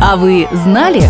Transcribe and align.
А 0.00 0.16
вы 0.16 0.46
знали? 0.52 1.02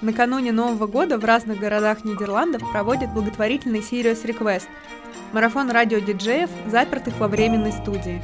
Накануне 0.00 0.50
Нового 0.50 0.88
года 0.88 1.16
в 1.16 1.24
разных 1.24 1.60
городах 1.60 2.04
Нидерландов 2.04 2.62
проводят 2.72 3.12
благотворительный 3.12 3.80
Serious 3.80 4.24
Request– 4.24 4.64
марафон 5.32 5.70
радиодиджеев, 5.70 6.50
запертых 6.66 7.14
во 7.18 7.28
временной 7.28 7.70
студии. 7.70 8.20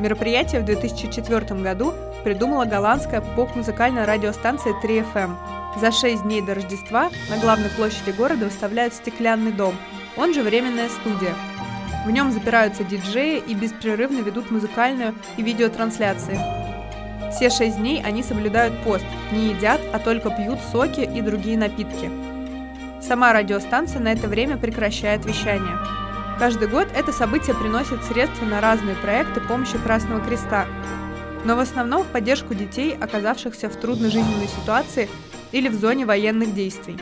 Мероприятие 0.00 0.62
в 0.62 0.64
2004 0.64 1.62
году 1.62 1.94
придумала 2.24 2.64
голландская 2.64 3.20
поп-музыкальная 3.20 4.06
радиостанция 4.06 4.74
3FM. 4.82 5.36
За 5.78 5.92
шесть 5.92 6.24
дней 6.24 6.42
до 6.42 6.54
Рождества 6.56 7.10
на 7.28 7.38
главной 7.38 7.70
площади 7.70 8.10
города 8.10 8.46
выставляют 8.46 8.92
стеклянный 8.92 9.52
дом, 9.52 9.74
он 10.16 10.34
же 10.34 10.42
временная 10.42 10.88
студия. 10.88 11.34
В 12.04 12.10
нем 12.10 12.32
запираются 12.32 12.82
диджеи 12.82 13.42
и 13.46 13.54
беспрерывно 13.54 14.20
ведут 14.20 14.50
музыкальную 14.50 15.14
и 15.36 15.42
видеотрансляции. 15.42 16.38
Все 17.30 17.50
шесть 17.50 17.76
дней 17.76 18.02
они 18.02 18.22
соблюдают 18.22 18.82
пост, 18.82 19.04
не 19.32 19.50
едят, 19.50 19.80
а 19.92 19.98
только 19.98 20.30
пьют 20.30 20.58
соки 20.72 21.00
и 21.00 21.20
другие 21.20 21.58
напитки. 21.58 22.10
Сама 23.00 23.32
радиостанция 23.32 24.00
на 24.00 24.12
это 24.12 24.28
время 24.28 24.56
прекращает 24.56 25.24
вещание. 25.24 25.78
Каждый 26.38 26.68
год 26.68 26.88
это 26.96 27.12
событие 27.12 27.54
приносит 27.54 28.02
средства 28.04 28.46
на 28.46 28.60
разные 28.60 28.96
проекты 28.96 29.40
помощи 29.40 29.76
Красного 29.78 30.24
Креста, 30.24 30.66
но 31.44 31.54
в 31.54 31.60
основном 31.60 32.02
в 32.02 32.06
поддержку 32.06 32.54
детей, 32.54 32.96
оказавшихся 32.98 33.68
в 33.68 33.76
трудной 33.76 34.10
жизненной 34.10 34.48
ситуации 34.48 35.08
или 35.52 35.68
в 35.68 35.74
зоне 35.74 36.06
военных 36.06 36.54
действий. 36.54 36.98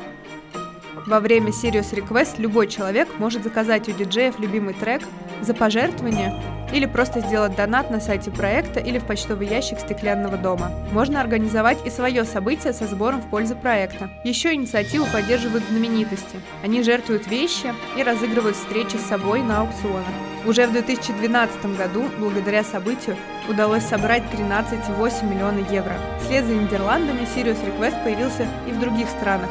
Во 1.08 1.20
время 1.20 1.52
Serious 1.52 1.94
Request 1.94 2.34
любой 2.36 2.66
человек 2.68 3.08
может 3.18 3.42
заказать 3.42 3.88
у 3.88 3.92
диджеев 3.92 4.38
любимый 4.38 4.74
трек 4.74 5.00
за 5.40 5.54
пожертвование 5.54 6.34
или 6.70 6.84
просто 6.84 7.20
сделать 7.20 7.56
донат 7.56 7.90
на 7.90 7.98
сайте 7.98 8.30
проекта 8.30 8.78
или 8.78 8.98
в 8.98 9.04
почтовый 9.04 9.48
ящик 9.48 9.80
стеклянного 9.80 10.36
дома. 10.36 10.70
Можно 10.92 11.22
организовать 11.22 11.78
и 11.86 11.88
свое 11.88 12.26
событие 12.26 12.74
со 12.74 12.86
сбором 12.86 13.22
в 13.22 13.30
пользу 13.30 13.56
проекта. 13.56 14.10
Еще 14.22 14.52
инициативу 14.52 15.06
поддерживают 15.10 15.64
знаменитости. 15.70 16.42
Они 16.62 16.82
жертвуют 16.82 17.26
вещи 17.26 17.72
и 17.96 18.02
разыгрывают 18.02 18.56
встречи 18.56 18.96
с 18.96 19.08
собой 19.08 19.40
на 19.40 19.62
аукционах. 19.62 20.04
Уже 20.44 20.66
в 20.66 20.72
2012 20.72 21.74
году, 21.78 22.04
благодаря 22.18 22.62
событию, 22.62 23.16
удалось 23.48 23.84
собрать 23.84 24.24
13,8 24.30 25.24
миллиона 25.26 25.60
евро. 25.70 25.94
Вслед 26.20 26.44
за 26.44 26.54
Нидерландами 26.54 27.26
Serious 27.34 27.64
Request 27.64 28.04
появился 28.04 28.46
и 28.68 28.72
в 28.72 28.78
других 28.78 29.08
странах, 29.08 29.48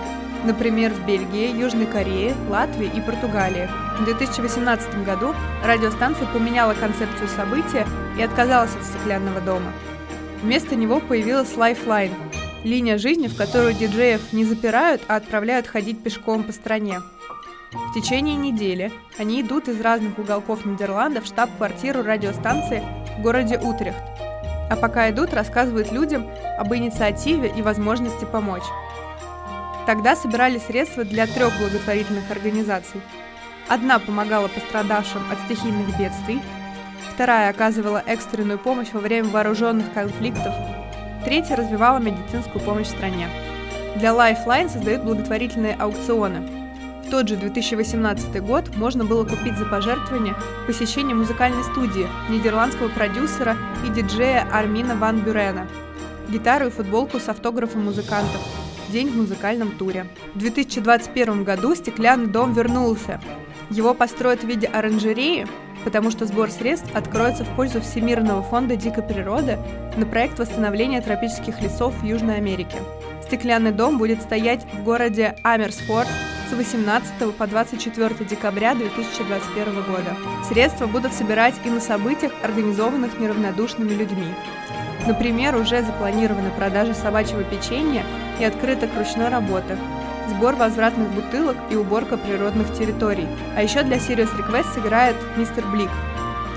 например, 0.48 0.94
в 0.94 1.06
Бельгии, 1.06 1.56
Южной 1.56 1.86
Корее, 1.86 2.34
Латвии 2.50 2.88
и 2.88 3.02
Португалии. 3.02 3.70
В 4.00 4.06
2018 4.06 5.04
году 5.06 5.36
радиостанция 5.64 6.26
поменяла 6.28 6.74
концепцию 6.74 7.28
события 7.28 7.86
и 8.18 8.22
отказалась 8.24 8.76
от 8.76 8.84
стеклянного 8.84 9.42
дома. 9.42 9.72
Вместо 10.42 10.76
него 10.76 11.00
появилась 11.00 11.54
Lifeline– 11.54 12.14
линия 12.64 12.98
жизни, 12.98 13.28
в 13.28 13.36
которую 13.36 13.74
диджеев 13.74 14.34
не 14.34 14.46
запирают, 14.46 15.02
а 15.08 15.16
отправляют 15.16 15.68
ходить 15.68 16.02
пешком 16.04 16.44
по 16.44 16.52
стране. 16.52 17.00
В 17.72 17.94
течение 17.94 18.36
недели 18.36 18.92
они 19.18 19.42
идут 19.42 19.68
из 19.68 19.82
разных 19.82 20.18
уголков 20.18 20.66
Нидерландов 20.66 21.26
в 21.26 21.28
штаб-квартиру 21.28 22.02
радиостанции 22.04 22.82
в 23.18 23.22
городе 23.22 23.60
Утрехт. 23.60 24.02
А 24.70 24.76
пока 24.76 25.10
идут, 25.10 25.34
рассказывают 25.34 25.92
людям 25.92 26.28
об 26.58 26.74
инициативе 26.74 27.52
и 27.56 27.62
возможности 27.62 28.26
помочь. 28.26 28.64
Тогда 29.88 30.18
собирали 30.18 30.60
средства 30.60 31.06
для 31.06 31.26
трех 31.28 31.58
благотворительных 31.60 32.30
организаций. 32.30 33.00
Одна 33.70 34.00
помогала 34.00 34.50
пострадавшим 34.50 35.22
от 35.32 35.40
стихийных 35.46 35.98
бедствий, 35.98 36.42
вторая 37.14 37.50
оказывала 37.50 38.04
экстренную 38.06 38.60
помощь 38.60 38.90
во 38.92 39.00
время 39.00 39.30
вооруженных 39.30 39.94
конфликтов, 39.94 40.54
третья 41.24 41.56
развивала 41.56 42.00
медицинскую 42.00 42.62
помощь 42.66 42.88
в 42.88 42.98
стране. 42.98 43.30
Для 43.96 44.10
Lifeline 44.10 44.68
создают 44.68 45.04
благотворительные 45.04 45.76
аукционы. 45.76 46.42
В 47.06 47.10
тот 47.10 47.30
же 47.30 47.38
2018 47.38 48.44
год 48.44 48.76
можно 48.76 49.06
было 49.06 49.24
купить 49.24 49.58
за 49.58 49.66
пожертвование 49.66 50.36
посещение 50.68 51.16
музыкальной 51.16 51.64
студии 51.64 52.10
нидерландского 52.30 52.90
продюсера 52.90 53.56
и 53.86 53.90
диджея 53.90 54.46
Армина 54.52 54.98
Ван 54.98 55.22
Бюрена, 55.22 55.66
гитару 56.28 56.68
и 56.68 56.72
футболку 56.72 57.22
с 57.22 57.30
автографом 57.30 57.86
музыкантов– 57.86 58.42
День 58.90 59.10
в 59.10 59.18
музыкальном 59.18 59.72
туре. 59.72 60.08
В 60.34 60.40
2021 60.40 61.44
году 61.44 61.76
стеклянный 61.76 62.28
дом 62.28 62.54
вернулся. 62.54 63.20
Его 63.70 63.94
построят 63.94 64.44
в 64.44 64.48
виде 64.48 64.68
оранжереи, 64.68 65.46
потому 65.84 66.10
что 66.10 66.26
сбор 66.26 66.50
средств 66.50 66.88
откроется 66.94 67.44
в 67.44 67.54
пользу 67.58 67.82
Всемирного 67.82 68.42
фонда 68.44 68.78
дикой 68.78 69.04
природы 69.04 69.58
на 69.98 70.06
проект 70.06 70.40
восстановления 70.40 71.02
тропических 71.02 71.62
лесов 71.62 71.96
в 72.02 72.06
Южной 72.06 72.38
Америке. 72.38 72.78
Стеклянный 73.26 73.74
дом 73.74 73.98
будет 73.98 74.22
стоять 74.22 74.66
в 74.72 74.84
городе 74.84 75.36
Амерсфорд 75.44 76.08
с 76.50 76.54
18 76.54 77.36
по 77.36 77.46
24 77.46 78.16
декабря 78.24 78.74
2021 78.74 79.84
года. 79.84 80.16
Средства 80.48 80.88
будут 80.88 81.12
собирать 81.12 81.56
и 81.66 81.70
на 81.70 81.82
событиях, 81.82 82.32
организованных 82.42 83.20
неравнодушными 83.20 83.94
людьми. 83.94 84.28
Например, 85.08 85.56
уже 85.56 85.84
запланированы 85.84 86.50
продажи 86.52 86.94
собачьего 86.94 87.42
печенья 87.44 88.04
и 88.42 88.44
открыток 88.44 88.90
ручной 88.98 89.30
работы, 89.30 89.78
сбор 90.28 90.56
возвратных 90.56 91.08
бутылок 91.12 91.56
и 91.70 91.78
уборка 91.78 92.18
природных 92.18 92.74
территорий. 92.74 93.26
А 93.56 93.64
еще 93.64 93.84
для 93.84 93.98
Serious 93.98 94.36
Request 94.38 94.74
сыграет 94.74 95.16
Мистер 95.38 95.66
Блик. 95.68 95.90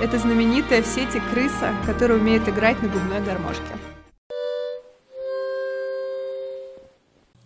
Это 0.03 0.19
знаменитая 0.19 0.83
в 0.83 0.87
сети 0.87 1.23
крыса, 1.33 1.71
которая 1.87 2.19
умеет 2.19 2.49
играть 2.49 2.83
на 2.83 2.89
губной 2.89 3.21
гармошке. 3.21 3.90